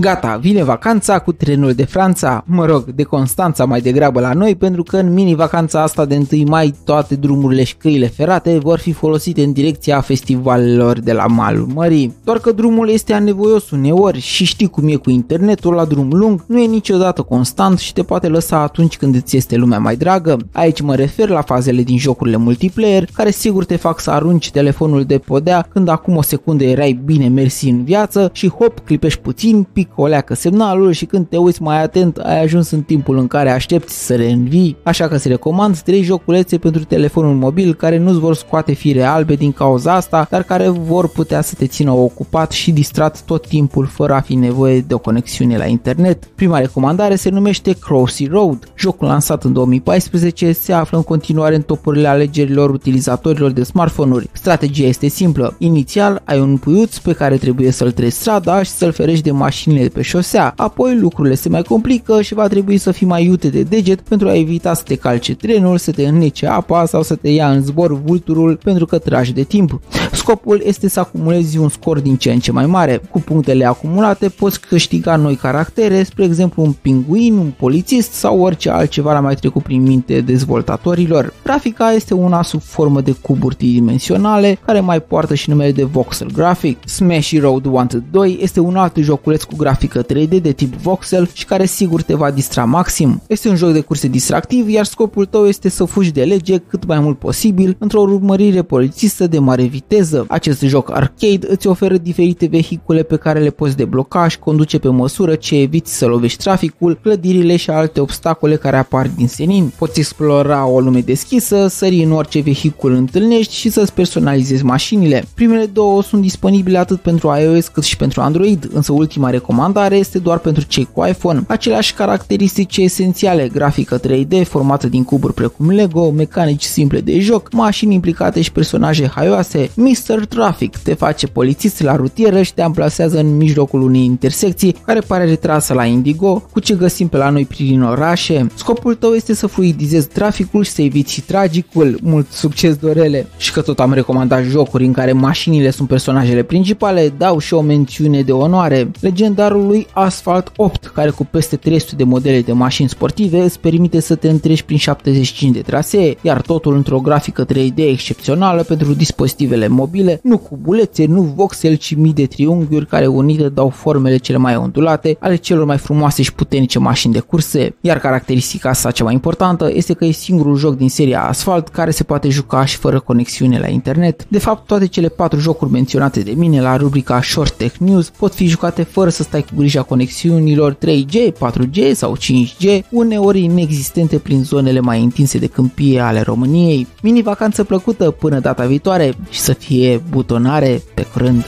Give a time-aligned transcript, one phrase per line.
[0.00, 4.54] Gata, vine vacanța cu trenul de Franța, mă rog, de Constanța mai degrabă la noi,
[4.54, 8.92] pentru că în mini-vacanța asta de 1 mai toate drumurile și căile ferate vor fi
[8.92, 12.16] folosite în direcția festivalelor de la malul mării.
[12.24, 16.44] Doar că drumul este anevoios uneori și știi cum e cu internetul la drum lung,
[16.46, 20.36] nu e niciodată constant și te poate lăsa atunci când îți este lumea mai dragă.
[20.52, 25.04] Aici mă refer la fazele din jocurile multiplayer, care sigur te fac să arunci telefonul
[25.04, 29.66] de podea când acum o secundă erai bine mersi în viață și hop, clipești puțin,
[29.72, 33.26] pic o leacă semnalul și când te uiți mai atent ai ajuns în timpul în
[33.26, 38.18] care aștepți să reînvii, așa că îți recomand 3 joculețe pentru telefonul mobil care nu-ți
[38.18, 42.50] vor scoate fire albe din cauza asta, dar care vor putea să te țină ocupat
[42.50, 46.24] și distrat tot timpul fără a fi nevoie de o conexiune la internet.
[46.24, 48.72] Prima recomandare se numește Crossy Road.
[48.78, 54.28] Jocul lansat în 2014 se află în continuare în topurile alegerilor utilizatorilor de smartphone-uri.
[54.32, 55.54] Strategia este simplă.
[55.58, 59.30] Inițial ai un puiuț pe care trebuie să-l treci strada și să-l ferești de
[59.76, 60.52] mașinile de pe șosea.
[60.56, 64.28] Apoi lucrurile se mai complică și va trebui să fii mai iute de deget pentru
[64.28, 67.62] a evita să te calce trenul, să te înnece apa sau să te ia în
[67.62, 69.80] zbor vulturul pentru că tragi de timp.
[70.26, 73.00] Scopul este să acumulezi un scor din ce în ce mai mare.
[73.10, 78.70] Cu punctele acumulate poți câștiga noi caractere, spre exemplu un pinguin, un polițist sau orice
[78.70, 81.32] altceva l-a mai trecut prin minte dezvoltatorilor.
[81.44, 86.30] Grafica este una sub formă de cuburi tridimensionale care mai poartă și numele de voxel
[86.32, 86.78] graphic.
[86.84, 91.44] Smash Road Wanted 2 este un alt joculeț cu grafică 3D de tip voxel și
[91.44, 93.22] care sigur te va distra maxim.
[93.26, 96.86] Este un joc de curse distractiv, iar scopul tău este să fugi de lege cât
[96.86, 100.14] mai mult posibil într-o urmărire polițistă de mare viteză.
[100.28, 104.88] Acest joc arcade îți oferă diferite vehicule pe care le poți debloca și conduce pe
[104.88, 109.72] măsură ce eviți să lovești traficul, clădirile și alte obstacole care apar din senin.
[109.78, 115.24] Poți explora o lume deschisă, sări în orice vehicul întâlnești și să-ți personalizezi mașinile.
[115.34, 120.18] Primele două sunt disponibile atât pentru iOS cât și pentru Android, însă ultima recomandare este
[120.18, 121.44] doar pentru cei cu iPhone.
[121.46, 127.94] Aceleași caracteristici esențiale, grafică 3D formată din cuburi precum Lego, mecanici simple de joc, mașini
[127.94, 129.70] implicate și personaje haioase,
[130.08, 130.24] Mr.
[130.24, 135.24] Traffic te face polițist la rutieră și te amplasează în mijlocul unei intersecții care pare
[135.24, 138.46] retrasă la Indigo, cu ce găsim pe la noi prin orașe.
[138.54, 141.98] Scopul tău este să fluidizezi traficul și să eviți și tragicul.
[142.02, 143.26] Mult succes, Dorele!
[143.36, 147.60] Și că tot am recomandat jocuri în care mașinile sunt personajele principale, dau și o
[147.60, 148.90] mențiune de onoare.
[149.00, 154.00] Legendarul lui Asphalt 8, care cu peste 300 de modele de mașini sportive îți permite
[154.00, 159.68] să te întreci prin 75 de trasee, iar totul într-o grafică 3D excepțională pentru dispozitivele
[159.68, 164.38] mobile, nu cu bulețe, nu voxel, ci mii de triunghiuri care unite dau formele cele
[164.38, 167.76] mai ondulate ale celor mai frumoase și puternice mașini de curse.
[167.80, 171.90] Iar caracteristica sa cea mai importantă este că e singurul joc din seria Asphalt care
[171.90, 174.26] se poate juca și fără conexiune la internet.
[174.28, 178.34] De fapt, toate cele patru jocuri menționate de mine la rubrica Short Tech News pot
[178.34, 184.42] fi jucate fără să stai cu grija conexiunilor 3G, 4G sau 5G, uneori inexistente prin
[184.44, 186.86] zonele mai întinse de câmpie ale României.
[187.02, 191.44] Mini vacanță plăcută până data viitoare și să fie butonare pe curând!